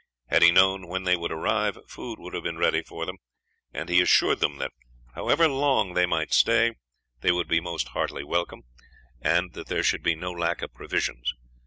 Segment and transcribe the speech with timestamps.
[0.31, 3.17] Had he known when they would arrive, food would have been ready for them;
[3.71, 4.71] and he assured them that,
[5.13, 6.71] however long they might stay,
[7.19, 8.63] they would be most heartily welcome,
[9.21, 11.35] and that there should be no lack of provisions.